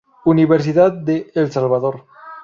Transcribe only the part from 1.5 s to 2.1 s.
Salvador.